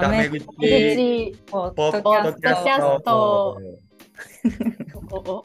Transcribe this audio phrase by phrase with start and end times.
[0.00, 3.60] タメ口口ポポッドキャスト。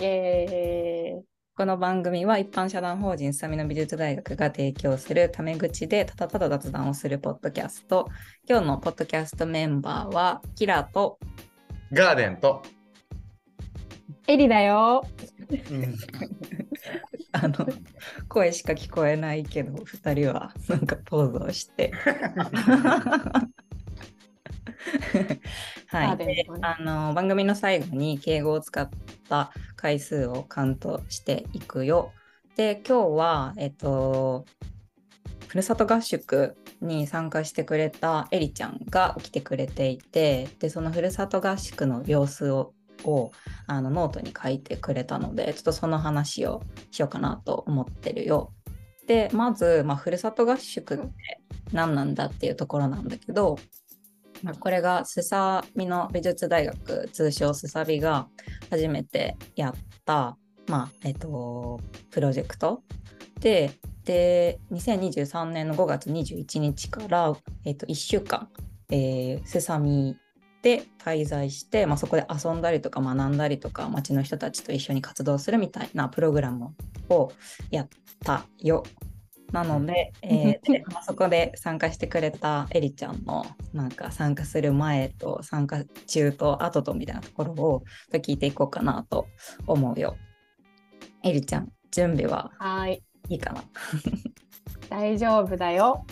[0.00, 1.22] えー、
[1.56, 8.08] この番組は一般社団法人すさみの美術大学が提供するタメ口でただただ雑談をするポッドキャスト。
[8.48, 11.18] 今日のポッドキャストメンバーはキラと。
[11.92, 12.62] ガーデンと、
[14.28, 15.04] エリだよ。
[17.32, 17.66] あの
[18.28, 21.92] 声しか聞こえないけど2人はなんかポーズをして。
[25.88, 28.88] はい、であの番組の最後に敬語を使っ
[29.28, 32.12] た回数をカウントしていくよ。
[32.56, 34.44] で今日は、えっと、
[35.48, 42.74] ふるさと合宿に参加してくれたエリちゃんが来てくれていてでそのふるさと合宿の様子を
[43.04, 43.32] を
[43.66, 48.52] あのノートに書いてくれたのでちょっとその話をしようかなと思ってるよ。
[49.06, 51.12] でまず、まあ、ふるさと合宿って
[51.72, 53.58] 何なんだっていうところなんだけど、
[54.42, 58.28] まあ、これがすさみの美術大学通称すさびが
[58.70, 60.36] 初めてやった、
[60.68, 62.82] まあえっと、プロジェクト
[63.40, 63.72] で
[64.04, 68.48] で2023年の5月21日から、えっと、1週間、
[68.90, 70.16] えー、すさみ
[70.62, 76.74] で滞在して、まあ、そこで遊んだりとか学んだりとか町の人たちと一緒に活動するみたいなプログラム
[77.08, 77.32] を
[77.70, 77.88] やっ
[78.24, 78.84] たよ。
[79.52, 87.82] なので,、えーでまあ、そこで参加してくれたエリちゃんのなんか参加する前と参加中と後とみたいなところを
[88.14, 89.26] 聞いていこうかなと
[89.66, 90.16] 思うよ。
[91.22, 93.62] エリちゃん準備ははいいいかな？
[94.88, 96.06] 大丈夫だよ。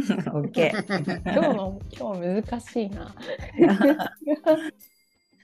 [0.32, 0.72] ?OK。
[1.24, 3.12] 今日の今日難しいな。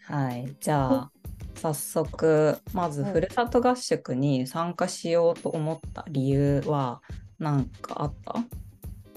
[0.07, 1.11] はい、じゃあ
[1.55, 7.01] 早速まずふるさと合宿に参加しようと思った理由は
[7.39, 8.35] 何かあった？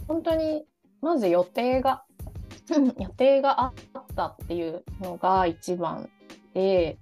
[0.08, 0.66] 本当に
[1.02, 2.04] まず予定が
[3.00, 3.74] 予定があっ
[4.16, 6.10] たっていうのが一番
[6.54, 6.98] で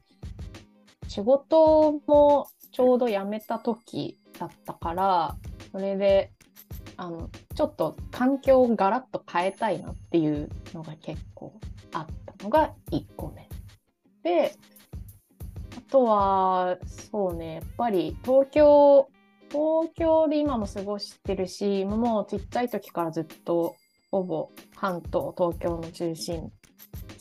[1.07, 5.35] 仕事もちょうど辞めた時だったから
[5.71, 6.31] それで
[6.97, 11.59] あのちょっと環境をガラッと変えたいなっていうのが結構
[11.93, 13.47] あったのが1個目。
[14.23, 14.55] で
[15.77, 16.77] あとは
[17.11, 19.09] そうねやっぱり東京
[19.49, 23.75] 東京で今も過ごしてるしもうちっちゃい時からずっと
[24.09, 26.51] ほぼ関東東京の中心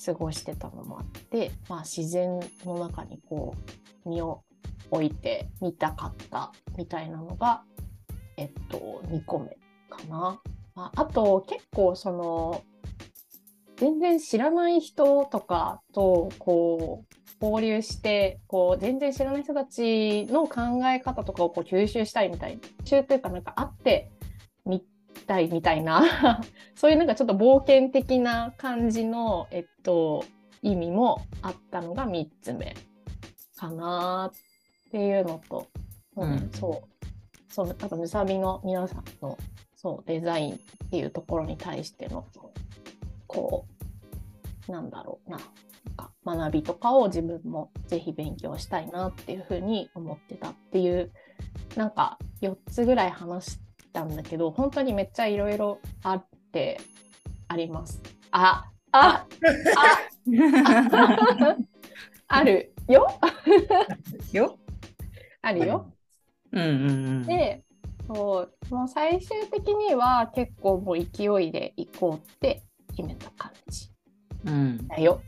[0.04, 3.54] 過ごしてたのもあって、まあ、自然の中にこ
[4.04, 4.42] う身を
[4.90, 7.62] 置いてみたかったみたいなのが、
[8.36, 9.56] えっと、2個目
[9.92, 10.40] かな。
[10.74, 12.62] まあ、あと結構その
[13.76, 24.10] 全然知らない人とかとこう交流してこう全然知らない人たちの考え方とかをこう吸収したいみたいな吸というかなんか会って
[24.64, 24.84] み
[25.26, 26.40] たいみたいな
[26.76, 30.24] そういうなんかちょっと冒険的な感じの、えっと、
[30.62, 32.76] 意味もあったのが3つ目
[33.56, 35.66] かなっていうのと、
[36.16, 36.92] うんうんそう
[37.52, 39.36] そうあとむさびの皆さんの
[39.82, 40.58] そうデザインっ
[40.90, 42.24] ていうところに対しての
[43.26, 43.66] こ
[44.68, 51.10] うなんだろうななんか学びとかを自分もぜひ勉強したいなっていうふうに思ってたっていう
[51.74, 53.58] なんか4つぐらい話し
[53.92, 56.80] たんだけど本当にめっちゃいろいろあって
[57.48, 58.00] あります。
[58.30, 59.26] ああ
[59.76, 59.98] あ
[62.28, 63.08] あるよ
[64.32, 64.58] よ。
[65.42, 65.92] あるよ。
[66.52, 66.92] うんうんう
[67.24, 67.26] ん。
[67.26, 67.64] で
[68.14, 73.88] そうもう最終的には結構もう勢いで行こうって決めた感じ
[74.44, 75.22] うん、だよ。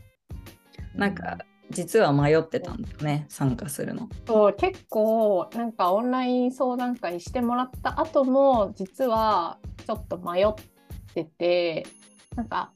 [0.93, 1.37] なんか
[1.71, 4.09] 実は迷ってたんだね参加するの。
[4.27, 10.53] そう結構なんかオンライン相談会してもらった後も実はちょっと迷っ
[11.13, 11.85] てて
[12.35, 12.71] なんか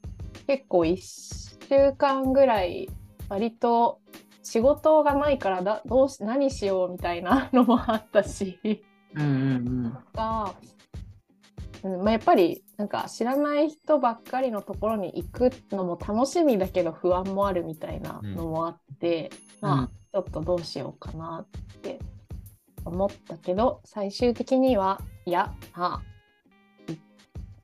[0.47, 0.97] 結構1
[1.70, 2.90] 週間ぐらい
[3.28, 4.00] 割と
[4.41, 8.59] 仕事がないからだどうし何しようみたいなのもあったし。
[9.16, 10.53] うんうんが、
[11.84, 19.70] うんまあ、やっぱりなんか知らない人ばっかりのところに行くのも楽しみだけど不安もあるみたいなのもあって、うん。
[19.70, 22.00] まあちょっとどうしようかなって
[22.84, 26.02] 思ったけど最終的にはいやあ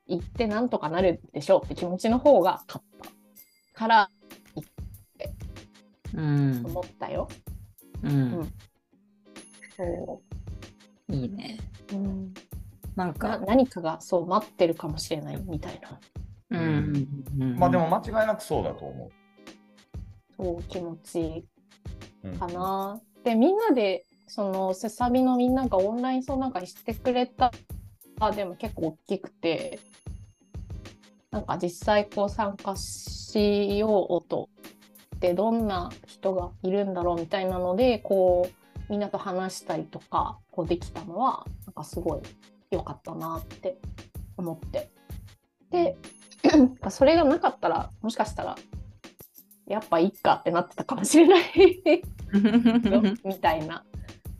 [0.08, 2.86] い行ってなんとかなるでしょうって気持ちの方が勝っ
[3.74, 4.10] たから
[6.16, 6.66] うん。
[6.66, 7.28] 思ったよ。
[8.04, 8.12] うん。
[8.12, 8.54] うん。
[9.76, 10.22] そ
[11.10, 11.60] いいね。
[11.92, 12.34] ううん
[12.96, 16.00] ななんか、何かがそう待ってるかもしれないみたいな
[16.52, 16.60] うん
[17.38, 19.12] うんうん、まあでも間違いなくそうだと思
[20.38, 21.40] そう気持ちいい。
[21.40, 21.46] う。
[22.26, 23.02] うんかな。
[23.24, 27.52] でみんなでそのセサビのみんながオンライン相談会してくれた
[28.20, 29.80] あでも結構大きくて
[31.32, 34.50] なんか実際こう参加しようと
[35.16, 42.22] ってどんな人がいるんだろうみたいなのでこうみんなと話したりとかこうできたのはなんかすごい
[42.72, 43.78] 良かったなって
[44.38, 44.92] 思って。
[45.72, 45.98] で
[46.90, 48.56] それがなかったらもしかしたら
[49.68, 52.04] やっぱいっかってなってたかもしれない。
[53.24, 53.84] みたいな。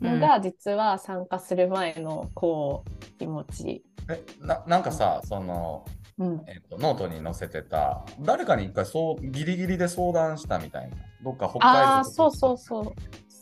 [0.00, 3.82] のが、実は参加する前のこう気持ち。
[4.08, 5.84] えななんかさ、その、
[6.18, 10.96] うん、えっとノートに載せてた誰かに一回そうギリギリで相談したみたいな。
[11.22, 12.94] どっか北海道ああそうそうそう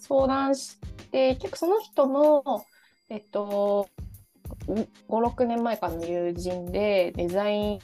[0.06, 0.78] 相談し
[1.10, 2.64] て結構その人の
[3.08, 3.88] えっと
[5.08, 7.78] 56年前からの友人でデザイン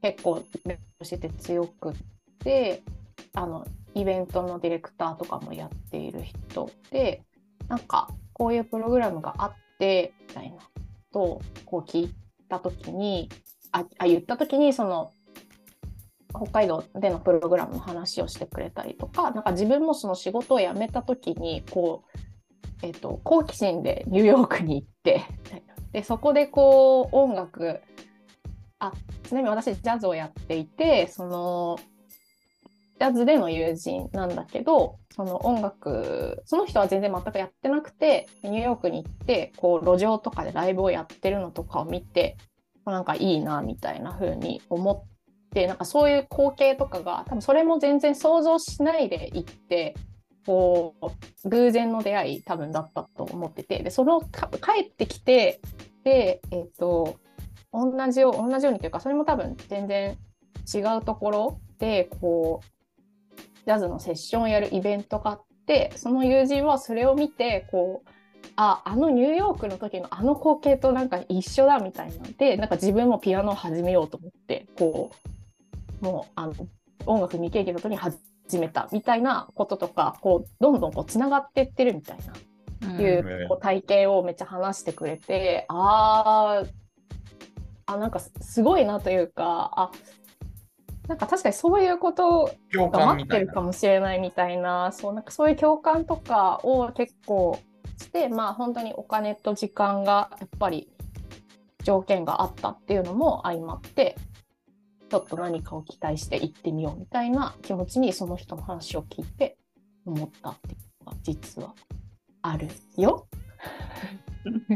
[0.00, 1.94] 結構勉強してて強くっ
[2.38, 2.82] て
[3.34, 7.22] あのイベントのディレクターとかもやっている人で
[7.68, 10.58] なんかこういうプログラムがあってみたいな
[11.12, 12.14] とこう聞い
[12.48, 13.28] た時に
[13.72, 15.10] ああ言った時にその
[16.36, 22.18] 北海道でのプログラムの話をしてくれたりとかなんか自分もその仕事を辞めた時にこう、
[22.82, 25.22] えーと、好奇心でニューヨークに行って
[25.92, 27.80] でそこでこう音楽
[28.78, 28.92] あ
[29.24, 31.78] ちなみに私ジャズをやっていてその
[32.98, 42.36] ジャズでの友人なんだけどその音楽その人は全然全くやってなくてニューヨークに行ってこう路上とかでライブをやってるのとかを見て
[42.84, 45.15] なんかいいなみたいな風に思っ
[45.52, 49.94] てなんかそういう光景とかが多分それも全然想像しないで行って
[50.46, 50.94] こ
[51.44, 55.60] う偶然の出会い多分だったと思っててでその帰ってきて
[56.04, 57.16] でえっ、ー、と
[57.72, 60.16] 同じよう同じようにというかそれも多分全然
[60.72, 68.08] 違うところでこうジャズのセッションをやるイベントがあってその友人はそれを見てこう
[68.54, 75.35] ああのニューヨークの時のあの光景となんか一緒だみたいなんでなんか自分もピアノを始めようと思ってこう
[76.00, 76.54] もうあの
[77.06, 78.18] 音楽未経験の時に始
[78.58, 82.18] めたみたいなこととかこうどんどんこうつながっていってるみたい
[82.82, 86.64] な、うん、いうこう体験をめっちゃ話してくれてあ
[87.86, 89.90] あなんかすごいなというかあ
[91.08, 97.60] なんか確かにそういうことが待ってるかもしれないみたいなそうなんかそういう共感とかを結構
[97.96, 100.88] してまあ本当にお金と時間がやっぱり
[101.84, 104.16] 条件があったっていうのも相まって
[105.08, 109.56] ちょっと何かを期待して行ってみようみたいな気持ちにその人の話を聞いて
[110.04, 111.74] 思ったっていうのが実は
[112.42, 113.26] あるよ。
[114.44, 114.66] うん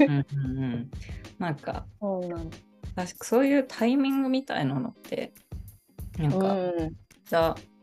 [0.00, 0.90] うんうん、
[1.38, 2.50] なんかそうなん
[2.94, 5.32] 確かそういうタイミングみたいなのって
[6.18, 6.96] なんか、うん、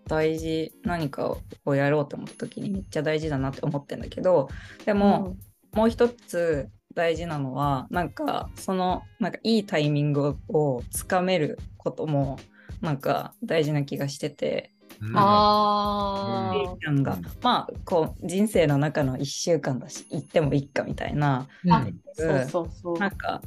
[0.08, 4.50] 大事何かをやろうと思った時にめっちゃ大事だなって思ってんだけど
[4.86, 5.36] でも、
[5.74, 12.38] うん、もう一つ大事なのはなんかそのなんかいいタイミングをつかめることも
[12.82, 14.72] なんか大事な気がしてて。
[15.02, 17.04] うん、あちゃん。
[17.04, 23.00] が、まあこう人生の中の1週間だし行ってもいいかみたいな、うん、そうそうそう。
[23.00, 23.42] なんか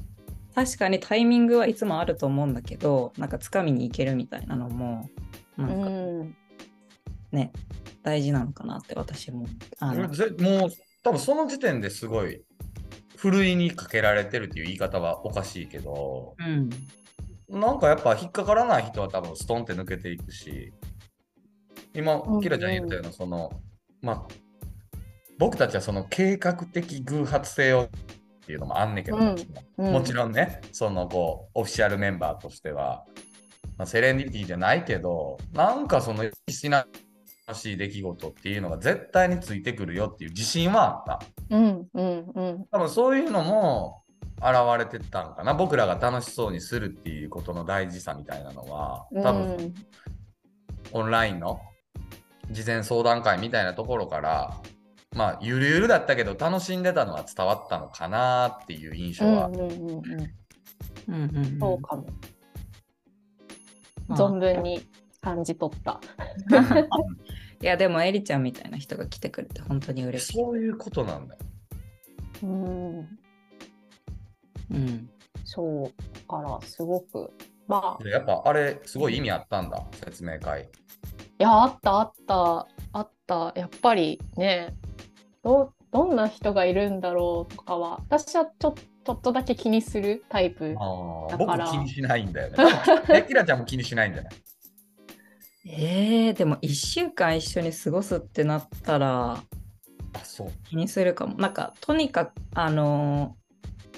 [0.55, 5.11] 確かにタイミングはいつもあると思うんだけどなんかつかみに行けるみたいなのも
[5.59, 6.37] なんか、うん、
[7.33, 7.53] ね
[8.03, 9.47] 大事なのかなって私も。
[9.79, 10.71] あのもう
[11.03, 12.43] 多分その時点ですごい
[13.17, 16.71] ふるいにかけられてるっていう言い方はおかしいけど、うん、
[17.53, 20.73] なんかやっぱ引っかからない人は多分ストンって抜けていくし。
[21.95, 23.51] 今キラちゃん言ったようなその、
[24.01, 24.23] まあ
[25.39, 27.89] 僕たちはその計画的偶発性をっ
[28.47, 29.37] ていうのもあんねんけど、うん。
[29.79, 33.05] うん、もちろんねそのこうオフィシャルメンバーとしては、
[33.77, 36.87] まあ、セレンディティじゃないけどなんかそのしな
[37.53, 41.57] しい出来事っていうのが絶対についてくるよっていう自信はあった。
[41.57, 44.02] うんうんうん、多分そういうのも
[44.43, 49.75] 現れてたんかな僕らが楽しそうにするっていうことの大事さみたいなのは多分、うん、
[50.93, 51.61] オンラインの
[52.51, 54.61] 事前相談会みたいなところから
[55.15, 59.51] まあゆるゆるだったけど楽しんでたのは伝わったのかなっていう印象は。
[61.61, 62.07] そうかも。
[64.11, 64.83] 存分に
[65.21, 66.01] 感じ取った。
[67.61, 70.33] いやでもエリちゃんみたいな人が来てくれて本当に嬉しい。
[70.33, 71.41] そういうことなんだよ。
[72.43, 73.22] うん。
[74.73, 75.11] うん。
[75.45, 77.31] そうからすごく
[77.67, 78.09] まあ。
[78.09, 80.63] やっぱあれすごい意味あったんだ説明会。
[80.63, 84.77] いやあったあったあったやっぱりね
[85.43, 88.75] どどんな人がいるんだろうとかは私はちょ
[89.05, 92.57] ちょっとだけ気にするタイプだから僕気にしないんだよね。
[93.11, 94.33] えキラちゃんも気にしないんじゃない
[95.65, 101.37] えー、でも1週間一緒に過ごすってなったらあそう気にするかも。
[101.37, 103.37] なんかとにかくあの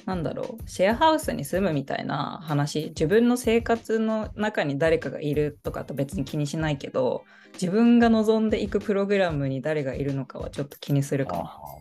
[0.07, 11.37] なんだろうシェアハウスに住むみたいな話自分の生活の中に誰かがいるとかと別に気にしないけど自分が望んでいくプログラムに誰がいるのかはちょっと気にするか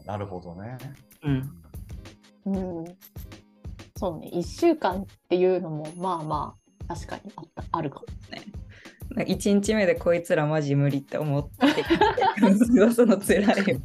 [0.06, 0.14] な。
[0.14, 0.78] なるほどね。
[1.24, 1.64] うん。
[2.46, 2.86] うん、
[3.98, 6.56] そうね1週間っていうのもまあま
[6.88, 8.44] あ確かにあったあるかもね。
[9.16, 11.84] 1日目でこいつらマジ無理って思って
[12.96, 13.80] その辛いよ。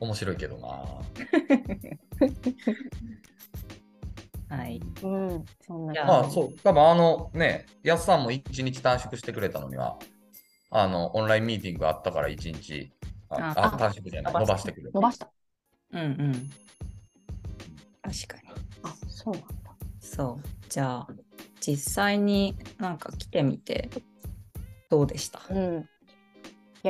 [0.00, 0.68] 面白いけどな。
[4.56, 4.80] はい。
[5.02, 9.98] うん、そんなまあ、そう、多分あのね、やすさんも1日短縮してくれたのには、
[10.70, 12.92] あの、オンラインミーティングあったから1日、
[13.28, 15.30] ああ短縮じゃない、伸ばしてくれ伸ばした。
[15.92, 16.32] うんうん。
[18.02, 18.48] 確かに。
[18.84, 19.48] あ、そうなんだ。
[20.00, 20.68] そう。
[20.68, 21.08] じゃあ、
[21.60, 23.90] 実際になんか来てみて、
[24.88, 25.40] どうでした？
[25.50, 25.88] うん。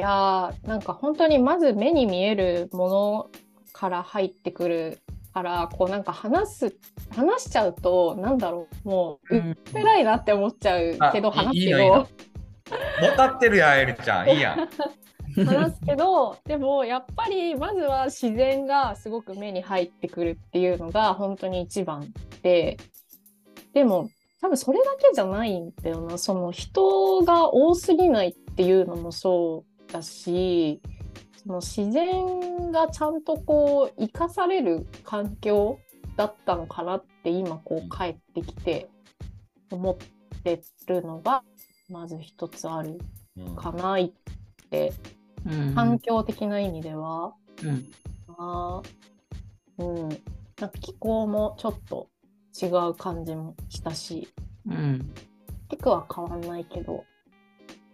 [0.01, 3.31] いやーなんか本当にまず目に見えるもの
[3.73, 4.99] から入ってくる
[5.33, 6.77] からこうなんか話す
[7.15, 12.09] 話しちゃうとなんだろうもううっぺらいなって思っちゃうけど、話すけど。
[13.01, 14.29] 分かってるやんエリちゃん。
[14.31, 15.45] いいやん。
[15.45, 22.13] 話すけどでもやっぱりまずは自然がすごく目に入ってくるっていうのが本当に一番
[22.43, 22.79] で
[23.75, 24.09] でも
[24.41, 26.17] 多分それだけじゃないんだよな。
[26.17, 30.81] その人が多すぎないっていうのもそうだし
[31.43, 35.79] その自然がちゃんとこう生かされる環境
[36.17, 38.89] だったのかなって今こう帰ってきて
[39.71, 39.97] 思っ
[40.43, 41.43] てるのが
[41.89, 42.99] まず一つある
[43.57, 44.11] かなっ
[44.71, 44.93] て、
[45.47, 47.35] うん、環境的な意味では。
[47.63, 47.87] うん、
[48.39, 48.83] あ
[49.79, 52.09] うん、なんか気候もちょっと
[52.61, 54.29] 違う感じもしたし、
[54.67, 55.13] うん、
[55.71, 57.05] 地区は変わんないけど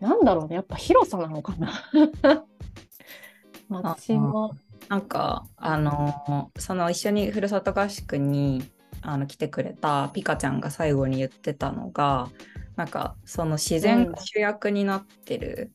[0.03, 0.57] なんだろうね。
[0.57, 1.73] やっぱ広さなのかな。
[3.69, 4.51] 街の
[4.89, 8.65] なんかあのその一緒にふるさと合宿に
[9.01, 12.29] あの来てくれたピカちゃんが最後に言ってたのが
[12.75, 15.73] なんかその自然が主役になってる、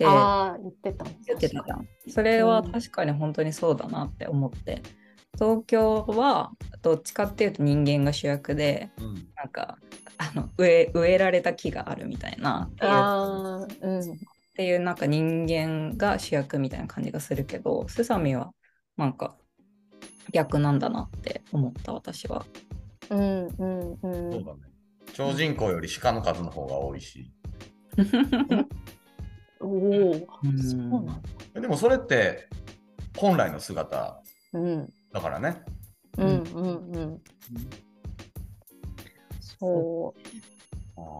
[0.00, 1.64] うん、ああ言ってた言ってた
[2.08, 4.82] それは確かに本当にそうだなって思って、
[5.42, 9.76] 東京はどっちかっていうと人間が主役で、うん、なんか
[10.16, 14.04] あの植え植えられた木があるみたいなっていうあ、うん、っ
[14.54, 18.52] ていうなんか人間が主役みたいな感じがするけどスサミは
[18.96, 19.34] なんか
[20.32, 22.46] 逆なんだなって思った私は。
[23.10, 24.32] うんうんうん。
[24.32, 24.60] そうだね。
[25.12, 27.32] 超人口より鹿の数の方が多いし。
[29.60, 31.22] おお、そうなん
[31.52, 31.60] だ。
[31.60, 32.48] でもそれって
[33.16, 34.22] 本来の姿
[35.12, 35.62] だからね。
[36.18, 37.22] うんうんうん。
[39.40, 40.20] そう。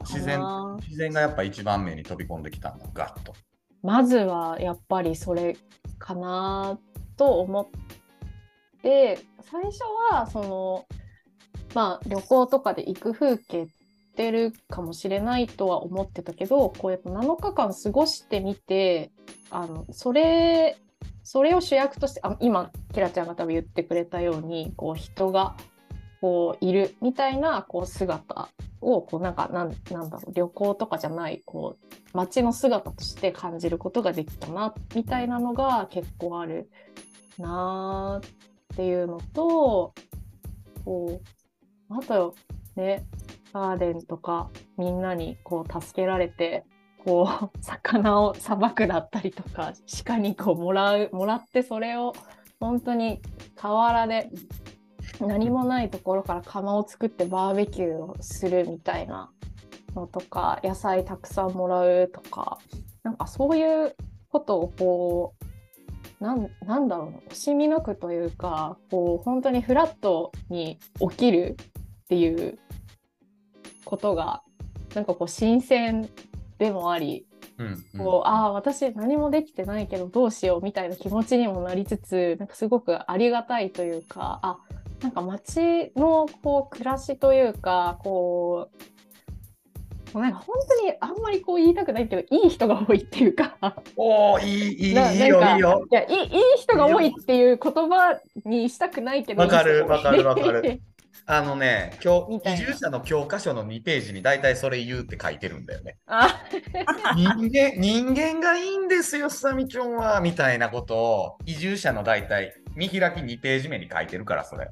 [0.05, 0.41] 自然
[0.81, 3.35] 自然がやっぱ一番目に飛び込んできたんだ、ガッと。
[3.83, 5.57] まずはやっぱりそれ
[5.99, 6.79] かな
[7.17, 7.69] と思っ
[8.83, 9.81] て最初
[10.11, 10.87] はその
[11.75, 13.67] まあ旅行とかで行く風景
[14.13, 19.11] ってるかもしれないとは思ってたけどこうやっぱ7日間過ごしてみて
[19.51, 20.77] あのそれ
[21.25, 25.57] それを主役としてあ今キラちゃんが多分言ってくれたようにこう人が
[26.21, 28.49] こういるみたいなこう姿
[28.81, 36.71] をこうなんかなんなんだろう旅行とかじゃないこう街の姿として感じることができたなみたいなのが結構ある
[37.39, 39.95] なーっていうのと
[40.85, 41.21] こ
[41.91, 42.35] うあと
[42.77, 43.05] ね
[43.53, 46.65] ガーデンとかみんなにこう助けられて
[47.05, 49.73] こう 魚をさばくだったりとか
[50.05, 52.13] 鹿にこうもらうもらってそれを
[52.61, 53.21] 本当に
[53.57, 54.31] 河原で
[55.21, 59.31] 何もないところから窯を作ってバーベキューをするみたいな
[59.95, 62.59] のとか野菜たくさんもらうとか
[63.03, 63.97] なんかそういう
[64.31, 65.35] ことをこ
[66.21, 70.79] うなんなんだろうな惜しみなくというかこう本当にフラットに
[71.11, 71.57] 起きる
[72.05, 72.59] っていう
[73.85, 74.43] ことが
[74.95, 76.09] なんかこう新鮮
[76.59, 77.27] でもあり、
[77.59, 84.59] うんうん、こうああ私何もできてないけどどうしようみたいな気持ちにもなりつつなんかすごくありがたいというかあ
[85.03, 88.93] なんか街のこう暮らしというかこう
[90.21, 93.57] なんか本当にあんまりこう言いたくないけどいい人が多いっていうか。
[93.97, 95.87] おいいいいいいよいいよ。
[95.91, 100.83] いやいいいい人が多いっていう言葉にしたくないけどわかるわかるわかる
[101.25, 105.97] あのね今日移住者の教科書の2ページに大体それ言うって書いてるんだよね。
[107.17, 111.39] 人間人間がいいんですよさみちょんはみたいなことを。
[111.47, 114.69] 移住者の大体見開き2ページ目に書いてるからそれ。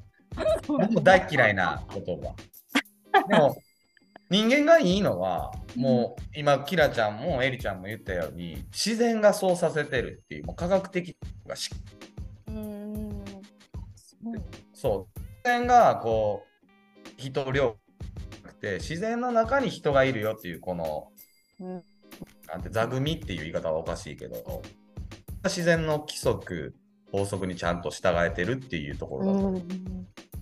[0.66, 2.34] 僕大嫌いな言葉。
[3.28, 3.56] でも
[4.28, 11.16] 人間がいいのはもう今キラちゃんもエリちゃんも言ったように自然がそうさせてるっていうもう科学的
[11.46, 11.70] がし
[14.72, 15.20] そう。
[15.20, 17.76] 自然がこう人量
[18.60, 21.08] て自然の中に人がいるよっていうこの、
[21.60, 21.82] うん、
[22.46, 24.62] なんて座組っていう言い方はおかしいけど
[25.44, 26.74] 自然の規則
[27.10, 29.68] 法則にちゃんと従えてるっていうところだと、うん、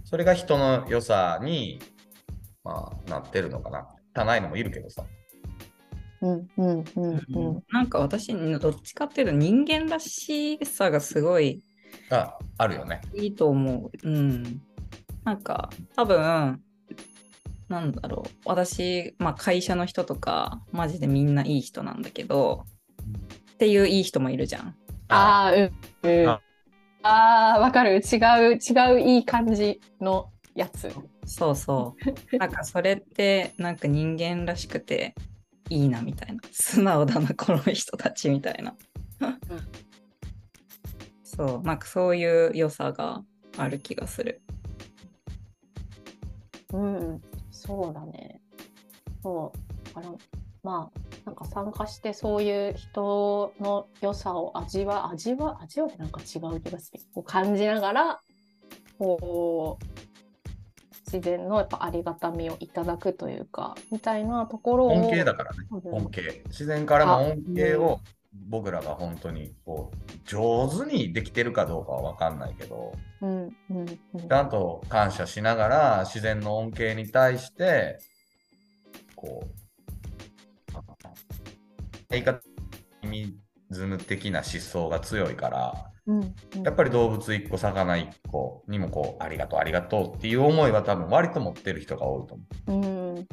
[0.04, 1.80] それが人の良さに、
[2.62, 3.88] まあ、なってるのかな。
[4.14, 5.04] 汚いのもいるけどさ。
[6.20, 11.62] うんうんうんうん、なんか私どっちかっていうと人間らしさがすごい
[12.10, 13.00] ああるよね。
[13.14, 14.08] いいと思う。
[14.08, 14.60] うん。
[15.28, 16.62] なんか多分
[17.68, 22.64] なんだろう私、まあ、会社の人とかマジでみんないい人なんだけど、
[23.52, 24.74] っていういい人もいるじゃん。
[25.08, 26.28] ああうんうん。
[26.30, 26.40] あ
[27.02, 28.16] あわかる違
[28.54, 30.90] う違ういい感じのやつ。
[31.26, 31.94] そうそ
[32.32, 32.38] う。
[32.38, 35.14] なんかそれってなんか人間らしくて
[35.68, 36.40] いいなみたいな。
[36.50, 38.74] 素直だなこの人たちみたいな。
[41.22, 43.22] そうなんかそういう良さが
[43.58, 44.40] ある気がする。
[46.72, 48.40] うん、そうだね。
[49.22, 49.98] そう。
[49.98, 50.18] あの
[50.62, 57.00] まあ、なんか参加してそういう人の良さを味わ、味わ、味わってなんか違う気がする。
[57.14, 58.20] こう感じながら、
[58.98, 59.84] こう、
[61.10, 64.88] 自然のやっぱありがたみをいただくというか、みたいなところを。
[64.88, 65.66] 恩恵だからね。
[65.70, 66.42] 恩恵。
[66.48, 68.00] 自然からの恩恵を
[68.32, 72.92] 僕らが本当にこう上手にできてるかどうかは分かんないけど、
[73.22, 77.98] うんうんうん、ちゃんと感謝しながら自然の恩恵に対して
[79.16, 79.68] こう
[82.10, 82.40] 言い方
[83.02, 83.34] ミ
[83.70, 92.86] ズム的な思想が強いから、うんうん、やっぱり動物1個魚1個にもこうありがとうありがとうっていう思いは多分割と持ってる人が多いと思う。
[92.86, 93.28] うん。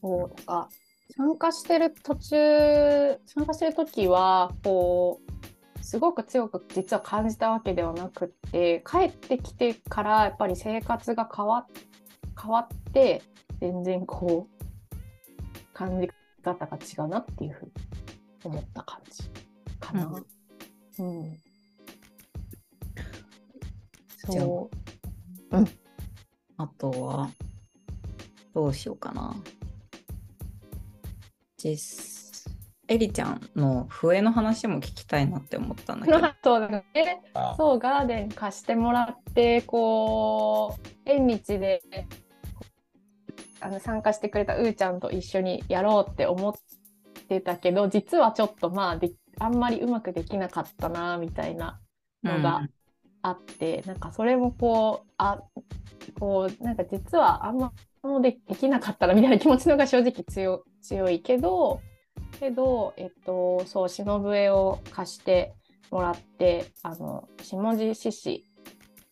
[0.00, 0.68] そうか
[1.16, 5.20] 参加してる途中参加してる時はこ
[5.78, 11.66] うすごく強く実は感じたわけではなくって帰ってきてからやっぱり生活が変わ
[12.40, 13.22] 変わって
[13.60, 14.64] 全然こう
[15.74, 16.08] 感じ
[16.42, 17.72] 方が違うなっていうふうに
[18.44, 19.22] 思った感じ
[19.78, 20.06] かな。
[20.98, 21.36] うん、うん、
[24.16, 24.70] そ
[25.50, 25.56] う。
[25.56, 25.68] うん。
[26.56, 27.30] あとは
[28.54, 29.34] どうしようかな。
[31.60, 32.20] 実
[32.88, 36.18] エリちゃんの笛の話も聞きたいなって思ったんだけど。
[36.42, 36.84] そうだね。
[37.56, 41.82] そうガーデン貸してもらってこう縁日で
[43.60, 46.54] あの参加してくれたうーちゃんと一緒にやろうって思っ
[47.28, 51.78] てたけど実はちょっとまあであんまりうまくできなかったなみたいな
[52.24, 52.66] のが
[53.22, 55.40] あって、うん、なんかそれもこうあ
[56.18, 57.72] こうなんか実はあんま
[58.20, 61.80] でできなかったらみたいな気持ちのが正直強強いけど
[62.38, 65.52] けど、えっと、そう忍笛を貸して
[65.90, 68.46] もらってあの下地獅子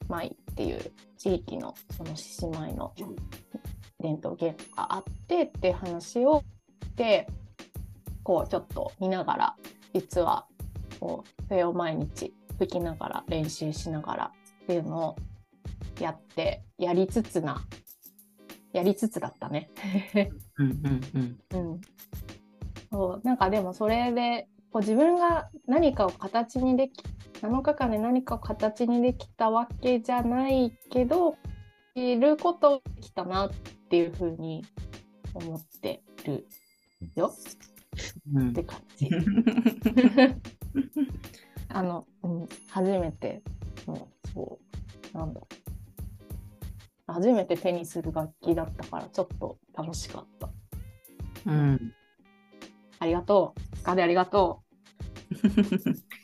[0.08, 2.94] 舞っていう地域のその獅子舞の
[4.00, 6.42] 伝統芸能があってって話を
[6.82, 7.26] して
[8.22, 9.56] こうちょっと見ながら
[9.94, 10.46] 実は
[11.00, 15.16] こう笛を毎日吹きながら練習しながらっていうのを
[16.00, 17.64] やってやりつつな
[18.72, 19.70] やりつつだったね。
[20.58, 21.80] うんうんうん、うん、
[22.90, 27.02] そうなんかでもそれでこう自分が何かを形にでき
[27.40, 31.36] 7日間で何かを形にできたわけじゃないけど
[31.94, 33.50] いることできたなっ
[33.90, 34.64] ていうふうに
[35.34, 36.46] 思ってる
[37.14, 37.32] よ、
[38.34, 39.08] うん、って感じ。
[41.70, 43.42] あの、うん、初めて
[43.86, 44.58] のそ
[45.14, 45.40] うなんだ
[47.08, 50.50] 初めて手にする楽器だったからちょっと楽しかった。
[51.46, 51.94] うん。
[52.98, 53.82] ありがとう。
[53.82, 54.62] カでありがと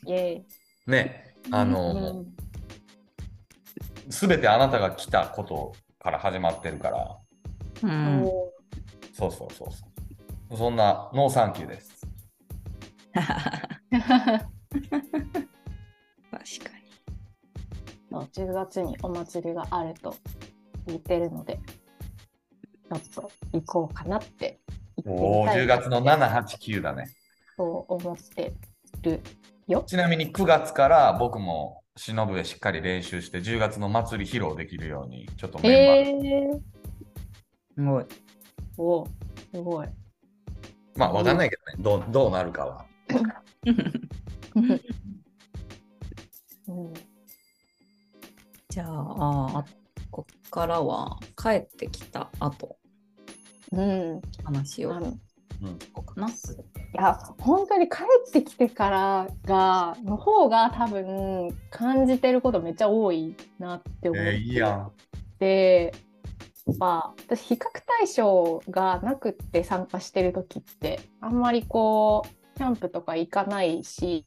[0.07, 0.11] う。
[0.11, 0.45] イェイ。
[0.87, 2.27] ね、あの、
[4.11, 7.19] す、べ、てあなたが来たことから始まってるから。
[7.83, 8.25] うん。
[9.15, 9.87] そうそうそうそ
[10.51, 10.57] う。
[10.57, 12.07] そんなノーサンキューです。
[13.15, 14.51] 確か
[18.11, 18.27] に。
[18.33, 20.15] 10月にお祭りがあると
[20.87, 24.61] 聞いてるので、ちょっと行こうかなって
[25.05, 27.07] おお、10月の7、8、9だね。
[27.57, 28.53] そう思って
[29.03, 29.21] る
[29.67, 29.85] よ。
[29.87, 35.73] ちなみに9月から僕も忍ぶでしっかり練習して、10月の祭り披露できるように、ちょっとメン
[36.15, 36.27] バー。
[36.27, 36.61] えー、
[37.75, 38.05] すごい。
[38.77, 39.89] おすごい。
[40.97, 42.87] まあ、わかんないけどね、どうどうなるかは。
[46.67, 46.95] うん、
[48.69, 49.65] じゃあ、
[50.15, 52.77] こっからは帰ってきた後、
[53.73, 54.95] うん、話を
[55.93, 56.29] こかな。
[56.29, 56.33] い
[56.93, 57.97] や本当に帰
[58.29, 64.89] ってきてからがの方が多分感じてることめっちゃ多いなって思って、えー、いいや
[65.41, 65.93] で
[66.79, 67.59] まあ私比較
[67.99, 74.27] 対象がなくって参加してる時ってあんまりこうキャンプとか行かないし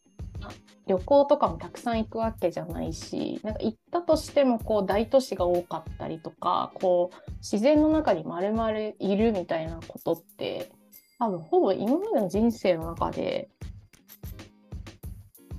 [0.88, 10.72] 旅行とかもたくさん行くわけじゃないしなんか行ったとしてもこう大都市が多かったりとかこう自然の中に丸々いるみたいなことって
[11.20, 13.50] 多分ほぼ今までの人生の中で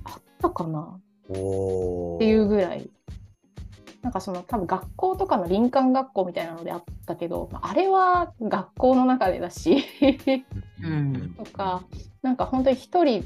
[0.03, 0.99] あったかな。
[1.29, 2.89] っていうぐらい。
[4.01, 9.83] なんかその多分学校とかの林間学校みたいなのであったけどあれは学校の中でだし。
[10.81, 11.83] うん、とか
[12.21, 13.25] なんか本当に一人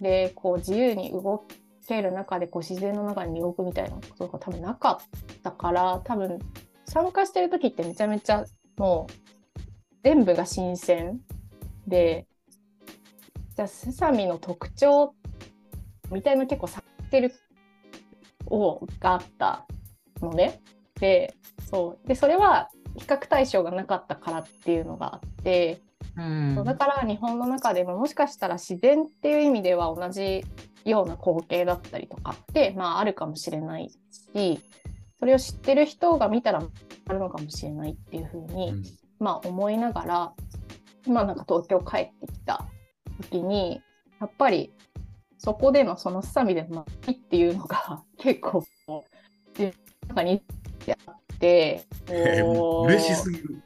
[0.00, 1.44] でこう自由に動
[1.86, 6.38] ける中でこう自然の中に動くみたいなことが多分なかったから多分
[6.86, 8.44] 参加してる時ってめちゃめちゃ
[8.76, 9.60] もう
[10.02, 11.20] 全部が新鮮
[11.86, 12.26] で
[13.56, 15.14] じゃあセサミの特徴
[16.10, 17.32] みたいな結構察ってる
[18.46, 19.66] をがあった
[20.20, 20.60] のね。
[21.00, 21.34] で
[21.70, 25.80] そうでそれは比較対象がなかったからっていうのがあって
[26.16, 30.44] うん、だから日本の中でももしかしたら自然っていう意味では同じ
[30.84, 33.90] ような光景だったりとかって、まあ、あるかもしれない
[34.34, 34.60] し
[35.18, 36.62] それを知ってる人が見たら
[37.08, 38.82] あるのかもしれないっていうふうに、ん、
[39.18, 40.32] まあ、思いながら
[41.06, 42.64] 今なんか東京帰ってきた
[43.22, 43.80] 時に
[44.20, 44.72] やっぱり
[45.38, 48.64] そこでのそのすさみでの学びっていうのが 結構
[49.58, 49.72] 自分
[50.02, 50.42] の中に
[51.06, 53.62] あって、えー、嬉しすぎる。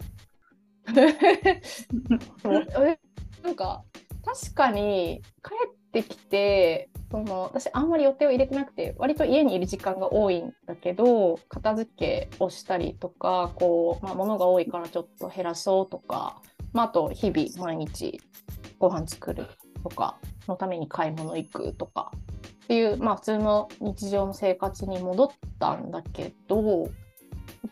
[3.42, 3.84] なんか
[4.24, 18.20] 確かに帰ってきてその私あんまり予定を入れてなくて割と家にいる時間が多いんだけど片付けをしたりとかこう、まあ、物が多いからちょっと減らそうとか、まあ、あと日々毎日
[18.78, 19.46] ご飯作る
[19.82, 22.12] とかのために買い物行くとか
[22.64, 26.90] っていう、まあ、普通の日常の生活に戻ったんだけど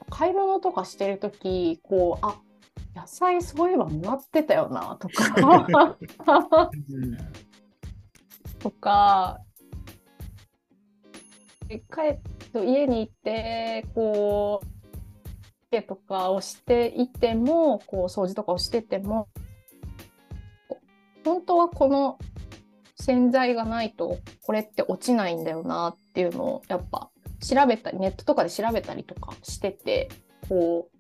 [0.09, 2.39] 買い物とかしてる時こうあ
[2.97, 5.97] 野菜そういえばもらってたよなとか。
[8.59, 9.39] とか
[11.69, 11.77] 帰
[12.15, 12.19] っ
[12.53, 14.67] て家に行ってこう
[15.71, 19.29] 家とかをしていてもこう掃除とかをしてても
[21.25, 22.19] 本当はこの
[22.95, 30.09] 洗剤がないとこれって落ちないんだよなっていうのをやっぱ調べたりネットとかで調べたりとかしてて
[30.49, 30.96] こう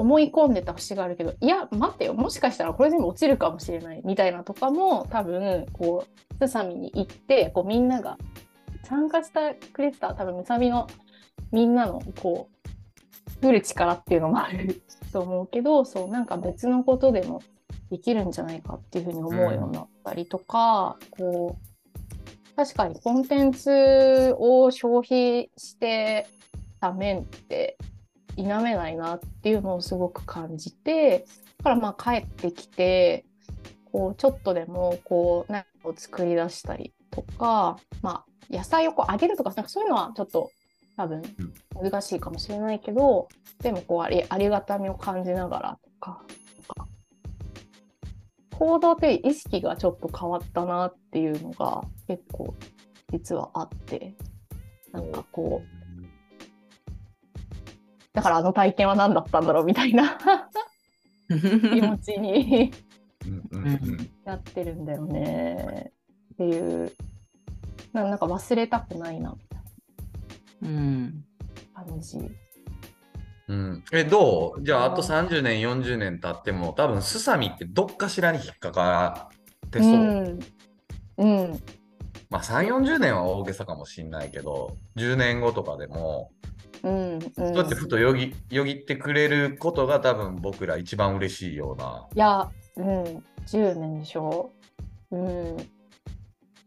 [0.00, 2.14] 思い込んでた節があるけどいや待ってよ。
[2.14, 6.06] もしかしたらこれ全部落ちるかもしれないみたいなとかも多分こ
[6.40, 8.16] うすさみに行ってこうみんなが
[8.84, 10.86] 参加したくれてた多分むさみの
[11.52, 12.48] みんなのこ
[13.42, 14.80] う来る力っていうのもある
[15.12, 17.42] と思うけどそうなんか別のことでも
[17.90, 26.26] できるんじゃないかっていうふうに思うようになったりとか、うん、こう確かにコンテンツを消費して
[26.80, 27.76] た面って
[28.42, 31.26] 否めないなっていうのをすごく感じて
[31.58, 33.24] だからまあ帰ってきて
[33.92, 40.50] こうちょっとでもこう何かを作り出したりとか、まあ、野菜をこう揚げるとかなんかそういうのはちょっと
[40.96, 41.22] 多分
[41.74, 43.28] 難しいかもしれないけど、
[43.62, 46.22] でもこうありありがたみを感じながらとか
[48.58, 52.54] 行動って意識がちょっと変わったなっていうのが結構
[53.10, 54.14] 実はあって
[54.92, 55.79] なんかこう
[58.12, 60.18] だからあの体験は何だったんだろうみたいな。
[61.28, 62.72] 気持ちに。
[64.24, 65.92] なってるんだよね。
[66.34, 66.92] っていう。
[67.92, 69.32] なんか忘れたくないな。
[69.32, 71.10] みたいな
[71.84, 72.18] 感じ。
[73.48, 74.62] うん、えどう？
[74.64, 79.30] じゃああと30年40年経っても多分すさみってどっかしらに引っかか
[79.66, 79.90] ってそう。
[79.92, 80.40] うん、
[81.18, 81.60] うん、
[82.30, 86.30] まあ3 4 0年は大げさかもしんないけど10年後とかでも
[86.82, 92.08] うんうん、そうやってふとよぎよぎってくれることが多分僕ら一番嬉しいような。
[92.14, 92.86] いや、うん、
[93.46, 94.50] 10年でしょ？
[95.10, 95.56] うん、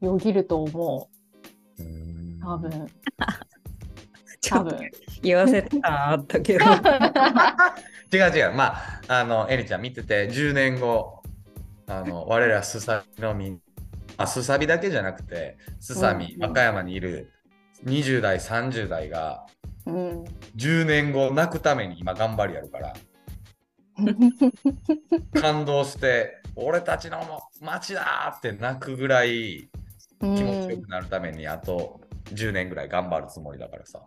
[0.01, 1.09] よぎると思
[1.79, 1.83] う。
[1.83, 2.87] うん多分。
[4.49, 4.77] 多分
[5.21, 6.65] 言わせたあったけど
[8.11, 11.23] 違う違うまああのエリちゃん見てて10年後
[11.87, 13.57] あの我らすさみのみ
[14.17, 17.31] あすさびだけじゃなくてすさみ、和歌山にいる
[17.85, 19.45] 20代30代が
[19.85, 20.23] うん、
[20.55, 22.93] 10年後泣くために今頑張りやるから
[25.41, 27.19] 感動して俺たちの
[27.61, 29.69] 街だって泣くぐらい
[30.19, 34.01] 気持ちよくなるためにあと10年ぐらい頑張るつもりだからさ。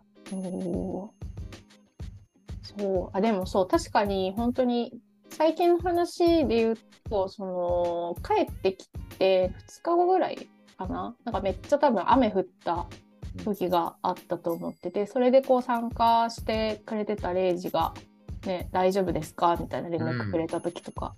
[2.63, 3.17] そう。
[3.17, 6.77] あでもそう確かに本当に最近の話で言う
[7.09, 8.87] と、その帰ってき
[9.17, 12.87] て2日後ぐらいかな、なんかめっちゃ多分雨降った
[13.45, 17.93] 時があったと思ってて、それでこう参加してくれてたレイジが、
[18.45, 19.57] ね、大丈夫ですか？
[19.59, 21.15] みたいな連絡くれた時とか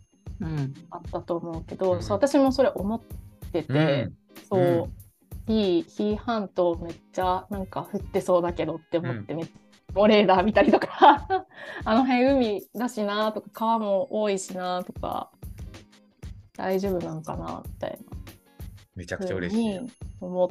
[0.89, 3.01] あったと思うけど、うん、そう私もそれ思っ
[3.51, 4.17] てて、うん、
[4.49, 4.89] そう、
[5.47, 9.68] うん、いい紀伊半島めっちゃなんか降ってそうだけどって思ってめっちゃ。
[9.93, 11.45] モレーダー見たりとか。
[11.85, 15.31] あの辺海だしなとか川も多いしなとか。
[16.55, 17.97] 大丈夫なのかなみたいな。
[18.95, 19.79] めちゃくちゃ嬉しい。
[20.19, 20.49] 思っ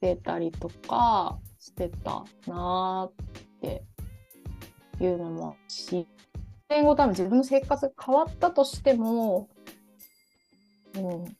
[0.00, 3.82] てたりとかしてたなって
[5.00, 6.06] いうのもし。
[6.68, 9.48] 年後多分自分の生活が変わったとしても、
[10.96, 11.36] うん、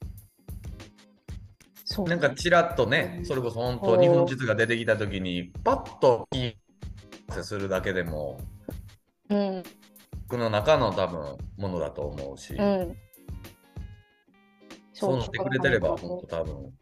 [1.84, 6.52] そう、ね、なんかちらっとね、それこそ本当日本地図が出てきた時にパッとい
[7.28, 8.40] いするだけでも、
[9.28, 9.62] うん、
[10.28, 12.96] 僕の中の多分ものだと思うし、うん、
[14.92, 16.72] そうしてくれてれば本当多分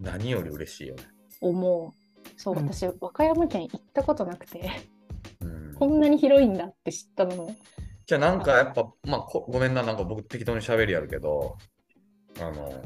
[0.00, 1.02] 何より嬉しいよね。
[1.40, 2.04] 思う。
[2.36, 4.70] そう、私、和歌山県行ったことなくて、
[5.40, 7.54] うん、こんなに広いんだって知ったの。
[8.06, 11.56] じゃあなんかやっぱ、まあごめんな、なんか僕適当に喋りやるけど、
[12.40, 12.82] あの、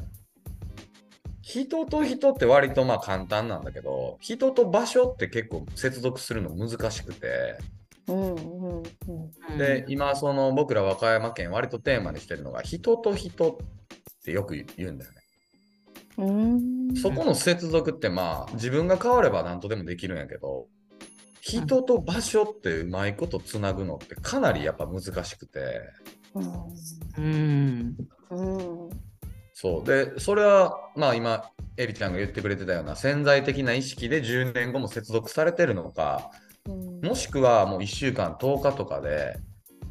[1.49, 7.57] 人と人って割とまあ簡単なんだけど、人と場所って結構接続するの難しくて、
[8.07, 8.39] うんう
[8.81, 13.55] んうん、で今その僕ら和歌山県割とテーマにしてるのが人と人っ
[14.23, 15.17] てよく言うんだよね。
[17.01, 20.67] そこの接続ってまあ自分が変われば何とでもできるんやけど
[21.41, 25.81] 人と場所ってうまいことつなぐのってかなりやっぱ難しくて。
[27.17, 27.95] うん、
[29.61, 29.83] そう。
[29.83, 31.43] でそれはまあ今
[31.75, 36.31] エリちゃんが言ってくれてたような潜在的な意識で10年後も接続されてるのか、
[37.03, 39.37] もしくはもう1週間10日とかで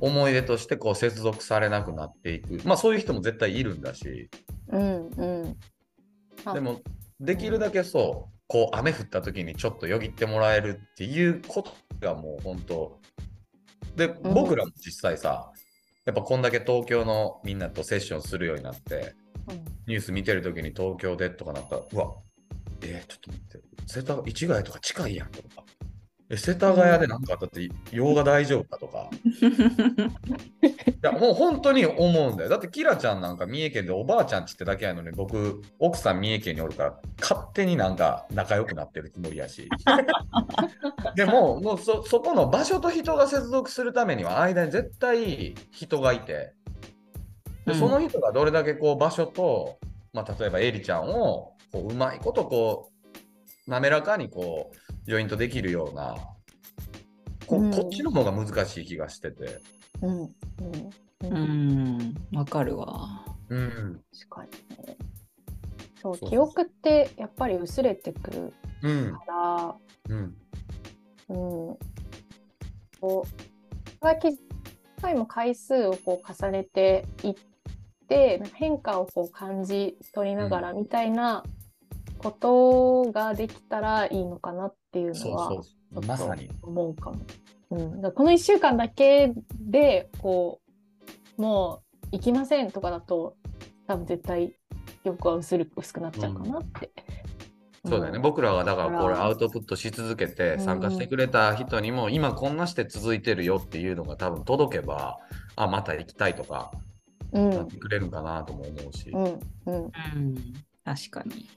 [0.01, 2.63] 思い出としてこう接続されなくなっていく。
[2.65, 4.31] まあそういう人も絶対いるんだし、
[4.69, 6.81] うんうん、でも
[7.21, 12.99] できるだけそうこう雨降った時にちょっとよぎってもらえるっていうことがもう本当
[13.97, 15.53] で僕らも実際さ
[16.07, 19.28] やっぱこんだけ東京のみんなとセッションするようになって、うん、
[19.87, 22.15] ニュース見てる時に東京でとかなったらうわ
[22.83, 23.69] えー、ちょっと待って。
[23.87, 25.65] 瀬戸市ヶ谷とか近いやんとか
[26.31, 29.09] え世田谷で何かあったって用が大丈夫かとか。
[29.25, 32.51] いやもう本当に思うんだよ。
[32.51, 39.71] だってキラちゃんなんか三重県でおばあちゃんちってだけやのに僕奥さん三重県におるから勝手になんか仲良くなってるつもりやし。
[41.17, 46.53] でももうそそこの場所と人が接続するためには間に絶対人がいて
[47.69, 49.79] でその人がどれだけこう場所と、
[50.13, 52.91] まあ、例えばエリちゃんをこううまいことこ
[53.67, 56.17] う滑らかにこうジョイントできるような
[57.47, 59.61] こうん、こっちの方が難しい気がしてて。
[60.03, 60.35] うん、
[61.23, 63.25] うん、わかるわ。
[63.49, 64.97] うん、確かにね。
[66.03, 68.53] そう記憶ってやっぱり薄れてくる
[68.83, 69.75] から、
[70.11, 70.35] うん、うん、
[71.29, 71.79] こ
[73.01, 73.49] う
[75.09, 77.35] 回も回数をこう重ねていっ
[78.09, 81.45] て変化をこう感じ取りながらみたいな
[82.19, 85.63] ことができたらいいのかなっていうのは
[86.07, 86.51] まさに。
[86.63, 87.19] 思うかも。
[87.71, 90.61] うん、だこの1週間だけでこ
[91.37, 93.37] うもう行きませんとかだと
[93.87, 94.55] 多分絶対
[95.05, 96.91] 欲は薄る薄くなっちゃうかなって。
[97.85, 105.19] うん、そうだよね、僕らがだからこれアウトプットし続けて参加してくれた人にも、今こんなして続いてるよっていうのが多分届けば
[105.55, 106.73] あまた行きたいとか、
[107.33, 109.11] なってくれるかなとも思うし。
[109.11, 109.25] うん、
[109.67, 110.35] うん、
[110.85, 111.49] 確かに。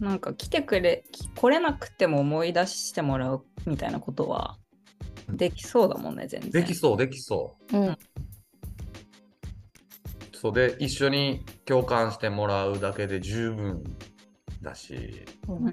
[0.00, 4.58] なんか来てくれ来れなくても思い出してもらうみたいなことは
[5.28, 6.50] できそうだもんね全然。
[6.50, 7.96] できそうできそう、うん、
[10.32, 13.84] そうで一緒に共感してもらうだけで十分
[14.62, 15.72] だし、うん、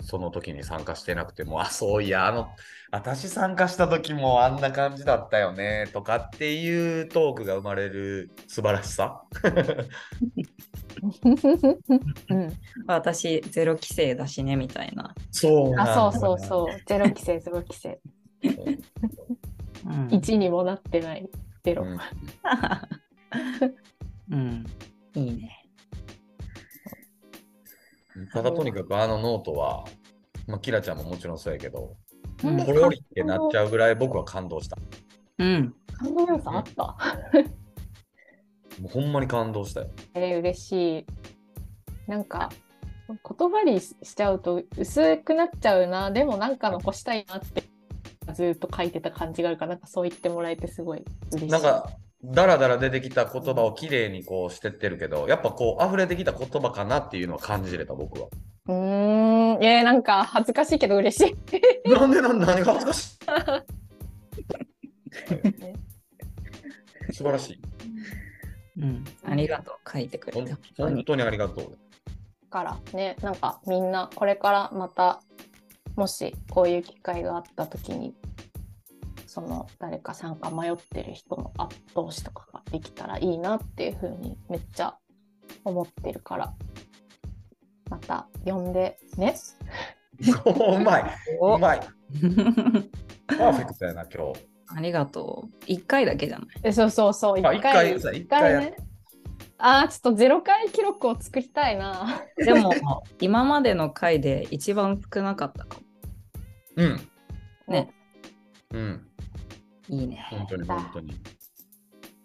[0.00, 2.48] その時に参加してなくてもあそういやあの
[2.94, 9.24] 私参加した時もあんな感じだったよねとかっていうトークが生まれる素晴らしさ？
[12.30, 12.52] うん、
[12.86, 15.12] 私ゼロ規制だしねみたいな。
[15.32, 18.00] そうあそうそうそうゼロ規制ゼロ規制。
[18.44, 18.48] う
[19.88, 21.28] ん、1にもなってない
[21.64, 21.82] ゼロ。
[21.82, 21.98] うん、
[24.30, 24.64] うん、
[25.16, 25.66] いいね。
[28.32, 29.84] ただとにかくあのノートは、
[30.46, 31.96] まあ、キラちゃんももちろんそうやけど、
[32.64, 34.76] ポロリってなっちゃうぐらい僕は感動した。
[35.38, 35.74] うん。
[35.96, 36.82] 感動要素あった？
[38.80, 39.88] もうほんまに感動したよ。
[40.14, 41.06] えー、嬉しい。
[42.06, 42.50] なんか
[43.08, 47.64] 言葉にしちゃうと薄くなっちゃうなでもなんか残したいなって
[48.34, 51.50] ずっと書いてた感じがあるからなんかそう言ってもらえてすごい嬉しい。
[51.50, 51.90] なんか
[52.24, 58.28] だらだら出てきた言葉をきれいにこうしてってるけどやっぱこう溢れてきた言葉かなっていうのは感じれた僕は。
[58.66, 59.62] うーん。
[59.62, 61.30] いやなんか恥ずかしいけど嬉し
[61.86, 61.90] い。
[61.90, 63.18] なんでなんで何が恥ずかしい。
[67.12, 67.60] 素晴らしい。
[68.76, 69.90] うん、ありがとう。
[69.90, 71.78] 書いてくれて本当にありがとう。
[72.54, 75.20] からねなんかみんなこれからまた
[75.96, 78.14] もしこういう機会があった時に
[79.26, 84.94] その誰か参加迷ってる人の後押しとかができたらいいなっていうふうにめっちゃ
[85.64, 86.54] 思ってるから
[87.90, 89.36] また呼んでね。
[90.46, 91.04] うまい
[91.40, 91.80] うまい。
[93.26, 94.40] パーフェクトやな今日。
[94.68, 95.64] ありがとう。
[95.64, 96.48] 1回だけじゃない？
[96.62, 97.40] えそうそうそう。
[97.40, 97.96] 1回。
[97.96, 98.76] 1回ね。
[99.58, 102.22] ああ、ちょっとゼロ回記録を作りたいな。
[102.36, 102.72] でも、
[103.20, 105.82] 今までの回で一番少なかったかも。
[106.76, 107.00] うん。
[107.68, 107.90] ね。
[108.72, 109.08] うん。
[109.88, 110.26] いいね。
[110.30, 111.14] 本当に本当に。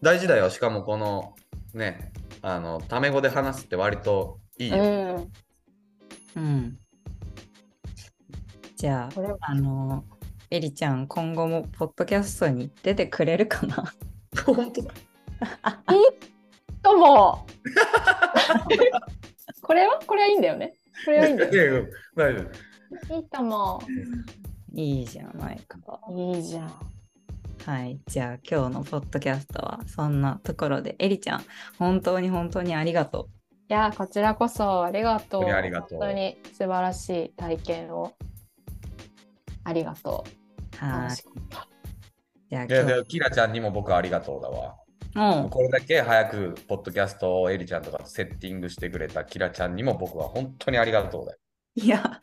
[0.01, 0.49] 大事だよ。
[0.49, 1.35] しかもこの
[1.73, 4.77] ね、あの、タメ語で話すって割といいよ。
[4.77, 4.87] う
[5.19, 5.31] ん。
[6.35, 6.77] うん、
[8.75, 10.03] じゃあ、あの、
[10.51, 13.93] エリちゃん、今後もポッドキャストに出てくれるかな？
[14.45, 14.93] 本当だ。
[15.93, 16.05] いい
[16.81, 17.45] とも。
[19.61, 19.99] これは？
[20.05, 20.73] これはいいんだよね。
[21.05, 21.85] これはいいんだよ。
[22.15, 22.41] 大丈
[23.09, 23.15] 夫。
[23.15, 23.81] いいとも。
[24.73, 25.77] いいじゃないか。
[26.11, 26.71] いいじゃん。
[27.65, 27.99] はい。
[28.07, 31.43] じゃあ今日のポッドキャストはそんなところで、エリちゃん、
[31.77, 33.38] 本当に本当にありがとう。
[33.69, 35.43] いや、こちらこそありがとう。
[35.43, 35.99] 本当にありがとう。
[35.99, 38.13] 本当に素晴らしい体験を
[39.63, 40.25] ありがと
[40.82, 40.86] う。
[40.86, 41.15] はい。
[42.51, 42.65] いや
[43.03, 44.75] キラちゃんにも僕ありがとうだわ。
[45.15, 51.38] うん、これだけ早くポッドキャストをエリちゃんとかセッティングしてくれたキラちゃんにも僕は本当にありがとうだよ。
[51.75, 52.19] いや、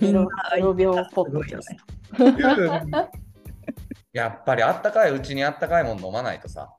[0.00, 1.76] みんな0秒ポッドキャス
[2.16, 2.28] ト。
[4.12, 6.72] やっぱりあったかいうちにあったかいもの飲まないとさ。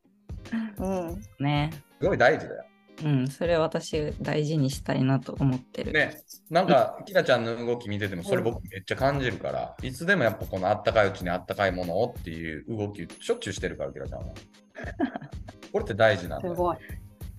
[0.78, 1.22] うん。
[1.40, 1.70] ね。
[2.00, 2.64] すごい大事だよ。
[3.04, 5.92] うん、それ私大事にしたいなと思ってる。
[5.92, 14.26] ね、なんか、きらちゃんの動き見てても、それ僕めっちゃ感じるから、いつでもやっぱこのあったかいうちにあったかいものをっていう動き、しょっちゅうしてるから、きらちゃんは。
[15.72, 16.78] これって大事なんだすごい。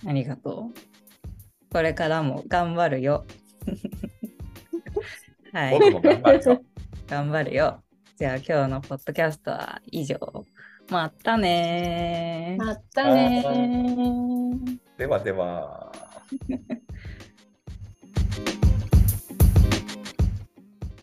[0.06, 1.72] ありがとう。
[1.72, 3.26] これからも頑張るよ。
[5.52, 5.78] はい。
[5.78, 6.62] 僕も頑張るよ。
[7.08, 7.82] 頑張るよ。
[8.16, 10.18] じゃあ今日のポッドキャストは以上。
[10.90, 13.44] またねまたね
[14.96, 15.92] ではでは。